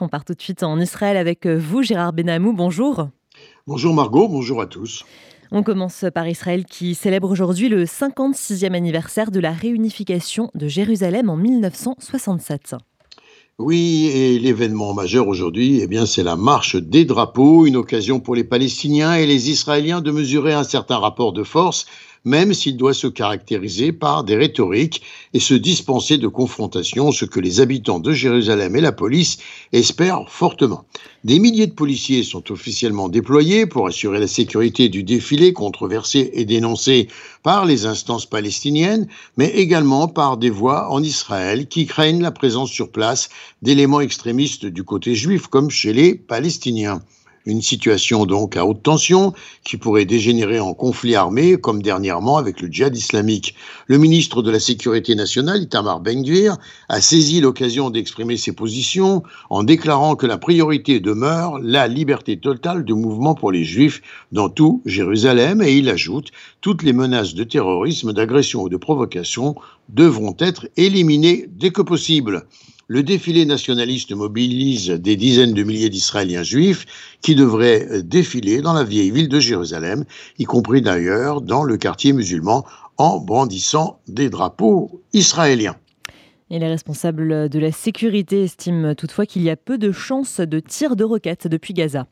[0.00, 2.52] On part tout de suite en Israël avec euh, vous, Gérard Benamou.
[2.52, 3.08] Bonjour.
[3.66, 5.04] Bonjour Margot, bonjour à tous.
[5.50, 11.30] On commence par Israël qui célèbre aujourd'hui le 56e anniversaire de la réunification de Jérusalem
[11.30, 12.76] en 1967.
[13.58, 18.36] Oui, et l'événement majeur aujourd'hui, eh bien, c'est la marche des drapeaux, une occasion pour
[18.36, 21.86] les Palestiniens et les Israéliens de mesurer un certain rapport de force
[22.24, 25.02] même s'il doit se caractériser par des rhétoriques
[25.34, 29.38] et se dispenser de confrontation, ce que les habitants de Jérusalem et la police
[29.72, 30.84] espèrent fortement.
[31.24, 36.44] Des milliers de policiers sont officiellement déployés pour assurer la sécurité du défilé controversé et
[36.44, 37.08] dénoncé
[37.42, 42.70] par les instances palestiniennes, mais également par des voix en Israël qui craignent la présence
[42.70, 43.28] sur place
[43.62, 47.02] d'éléments extrémistes du côté juif comme chez les Palestiniens.
[47.48, 49.32] Une situation donc à haute tension
[49.64, 53.54] qui pourrait dégénérer en conflit armé, comme dernièrement avec le djihad islamique.
[53.86, 56.58] Le ministre de la Sécurité nationale, Itamar Ben-Gvir,
[56.90, 62.84] a saisi l'occasion d'exprimer ses positions en déclarant que la priorité demeure la liberté totale
[62.84, 67.44] de mouvement pour les juifs dans tout Jérusalem et il ajoute toutes les menaces de
[67.44, 69.54] terrorisme, d'agression ou de provocation
[69.88, 72.44] devront être éliminées dès que possible
[72.88, 76.86] le défilé nationaliste mobilise des dizaines de milliers d'Israéliens juifs
[77.20, 80.04] qui devraient euh, défiler dans la vieille ville de Jérusalem,
[80.38, 82.64] y compris d'ailleurs dans le quartier musulman,
[82.96, 85.76] en brandissant des drapeaux israéliens.
[86.50, 90.58] Et les responsables de la sécurité estiment toutefois qu'il y a peu de chances de
[90.58, 92.06] tir de roquettes depuis Gaza.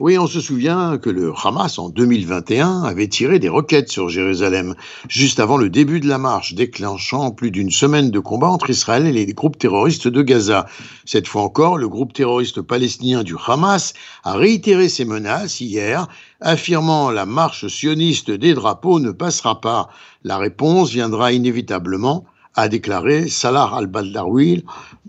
[0.00, 4.74] Oui, on se souvient que le Hamas, en 2021, avait tiré des roquettes sur Jérusalem,
[5.08, 9.06] juste avant le début de la marche, déclenchant plus d'une semaine de combat entre Israël
[9.06, 10.66] et les groupes terroristes de Gaza.
[11.04, 16.08] Cette fois encore, le groupe terroriste palestinien du Hamas a réitéré ses menaces hier,
[16.40, 19.88] affirmant la marche sioniste des drapeaux ne passera pas.
[20.24, 24.64] La réponse viendra inévitablement a déclaré Salah al-Baldawi,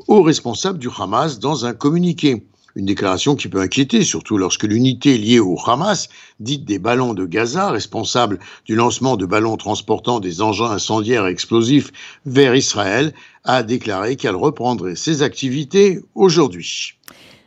[0.08, 2.46] haut responsable du Hamas, dans un communiqué.
[2.76, 7.26] Une déclaration qui peut inquiéter, surtout lorsque l'unité liée au Hamas, dite des ballons de
[7.26, 11.92] Gaza, responsable du lancement de ballons transportant des engins incendiaires et explosifs
[12.26, 16.96] vers Israël, a déclaré qu'elle reprendrait ses activités aujourd'hui.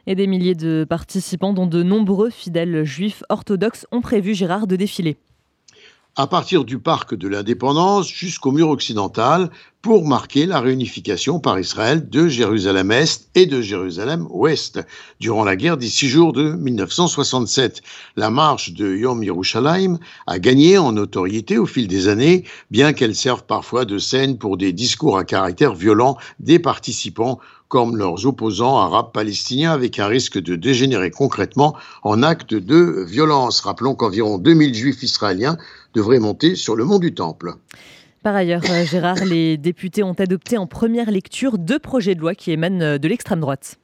[0.06, 4.76] Et des milliers de participants, dont de nombreux fidèles juifs orthodoxes, ont prévu Gérard de
[4.76, 5.16] défiler
[6.18, 9.50] à partir du parc de l'indépendance jusqu'au mur occidental
[9.82, 14.80] pour marquer la réunification par Israël de Jérusalem-Est et de Jérusalem-Ouest
[15.20, 17.82] durant la guerre des six jours de 1967.
[18.16, 23.14] La marche de Yom Yerushalayim a gagné en notoriété au fil des années, bien qu'elle
[23.14, 27.38] serve parfois de scène pour des discours à caractère violent des participants
[27.68, 33.60] comme leurs opposants arabes palestiniens avec un risque de dégénérer concrètement en actes de violence.
[33.60, 35.56] Rappelons qu'environ 2000 juifs israéliens
[35.96, 37.54] devraient monter sur le mont du Temple.
[38.22, 42.34] Par ailleurs, euh, Gérard, les députés ont adopté en première lecture deux projets de loi
[42.34, 43.78] qui émanent euh, de l'extrême droite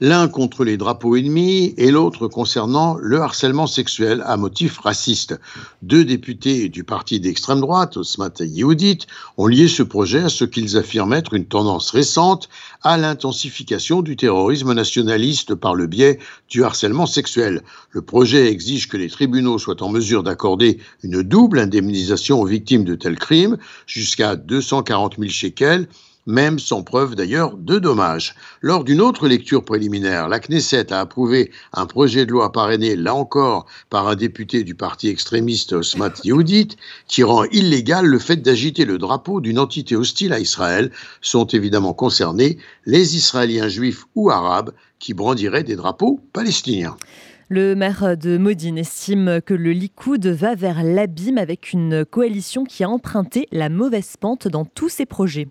[0.00, 5.38] l'un contre les drapeaux ennemis et l'autre concernant le harcèlement sexuel à motif raciste.
[5.82, 10.76] Deux députés du parti d'extrême droite, Osmat Yehoudit, ont lié ce projet à ce qu'ils
[10.76, 12.48] affirment être une tendance récente
[12.82, 16.18] à l'intensification du terrorisme nationaliste par le biais
[16.48, 17.62] du harcèlement sexuel.
[17.90, 22.84] Le projet exige que les tribunaux soient en mesure d'accorder une double indemnisation aux victimes
[22.84, 25.88] de tels crimes, jusqu'à 240 000 shekels,
[26.26, 28.34] même sans preuve d'ailleurs de dommages.
[28.60, 33.14] Lors d'une autre lecture préliminaire, la Knesset a approuvé un projet de loi parrainé, là
[33.14, 36.76] encore, par un député du parti extrémiste Osmat Yehudit,
[37.08, 40.90] qui rend illégal le fait d'agiter le drapeau d'une entité hostile à Israël.
[41.20, 46.96] Sont évidemment concernés les Israéliens juifs ou arabes qui brandiraient des drapeaux palestiniens.
[47.50, 52.82] Le maire de Modine estime que le Likoud va vers l'abîme avec une coalition qui
[52.84, 55.48] a emprunté la mauvaise pente dans tous ses projets.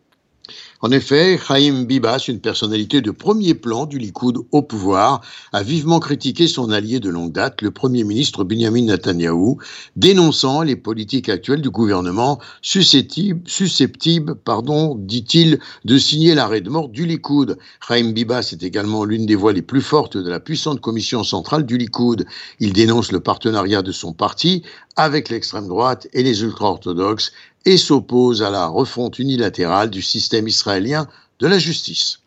[0.82, 5.22] En effet, Chaim Bibas, une personnalité de premier plan du Likoud au pouvoir,
[5.54, 9.60] a vivement critiqué son allié de longue date, le Premier ministre Benjamin Netanyahou,
[9.96, 17.06] dénonçant les politiques actuelles du gouvernement susceptibles, pardon, dit-il, de signer l'arrêt de mort du
[17.06, 17.58] Likoud.
[17.88, 21.66] Chaim Bibas est également l'une des voix les plus fortes de la puissante commission centrale
[21.66, 22.26] du Likoud.
[22.60, 24.64] Il dénonce le partenariat de son parti
[24.98, 27.32] avec l'extrême droite et les ultra-orthodoxes
[27.66, 31.08] et s'oppose à la refonte unilatérale du système israélien
[31.40, 32.20] de la justice.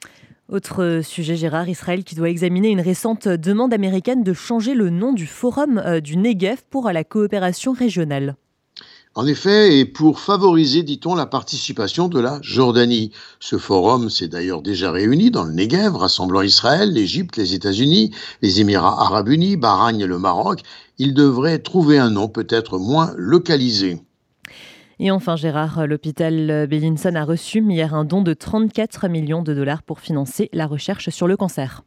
[0.49, 5.13] Autre sujet, Gérard, Israël qui doit examiner une récente demande américaine de changer le nom
[5.13, 8.37] du Forum euh, du Negev pour la coopération régionale.
[9.17, 13.13] En effet, et pour favoriser, dit-on, la participation de la Jordanie.
[13.41, 18.11] Ce forum s'est d'ailleurs déjà réuni dans le Negev, rassemblant Israël, l'Égypte, les États-Unis,
[18.43, 20.61] les Émirats arabes unis, Bahreïn et le Maroc.
[20.99, 24.03] Il devrait trouver un nom peut-être moins localisé.
[24.99, 29.83] Et enfin, Gérard, l'hôpital Bellinson a reçu hier un don de 34 millions de dollars
[29.83, 31.83] pour financer la recherche sur le cancer.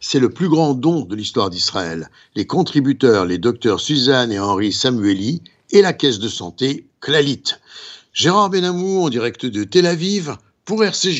[0.00, 2.08] C'est le plus grand don de l'histoire d'Israël.
[2.34, 7.44] Les contributeurs, les docteurs Suzanne et Henri Samueli et la caisse de santé Clalit.
[8.12, 11.18] Gérard Benamou en direct de Tel Aviv pour RCJ.